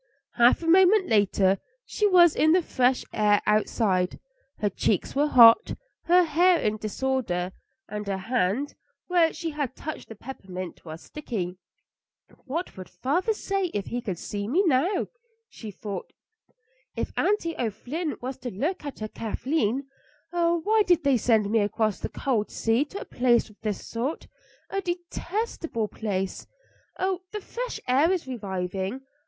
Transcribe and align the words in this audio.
Half 0.33 0.63
a 0.63 0.67
moment 0.67 1.07
later 1.07 1.59
she 1.85 2.07
was 2.07 2.35
in 2.35 2.53
the 2.53 2.63
fresh 2.63 3.05
air 3.13 3.39
outside. 3.45 4.19
Her 4.57 4.71
cheeks 4.71 5.15
were 5.15 5.27
hot, 5.27 5.75
her 6.05 6.23
hair 6.23 6.57
in 6.59 6.77
disorder, 6.77 7.51
and 7.87 8.07
her 8.07 8.17
hand, 8.17 8.73
where 9.05 9.31
she 9.31 9.51
had 9.51 9.75
touched 9.75 10.09
the 10.09 10.15
peppermint, 10.15 10.83
was 10.83 11.03
sticky." 11.03 11.59
"What 12.45 12.75
would 12.75 12.89
father 12.89 13.35
say 13.35 13.65
if 13.75 13.85
he 13.85 14.01
could 14.01 14.17
see 14.17 14.47
me 14.47 14.63
now?" 14.65 15.05
she 15.49 15.69
thought. 15.69 16.11
"If 16.95 17.13
Aunty 17.15 17.55
O'Flynn 17.59 18.15
was 18.21 18.39
to 18.39 18.49
look 18.49 18.83
at 18.83 18.97
her 19.01 19.07
Kathleen! 19.07 19.83
Oh, 20.33 20.61
why 20.63 20.81
did 20.81 21.03
they 21.03 21.17
send 21.17 21.51
me 21.51 21.59
across 21.59 21.99
the 21.99 22.09
cold 22.09 22.49
sea 22.49 22.85
to 22.85 23.01
a 23.01 23.05
place 23.05 23.51
of 23.51 23.59
this 23.61 23.85
sort 23.87 24.25
a 24.71 24.81
detestable 24.81 25.87
place? 25.89 26.47
Oh, 26.97 27.21
the 27.31 27.39
fresh 27.39 27.79
air 27.87 28.11
is 28.11 28.25
reviving. 28.25 29.01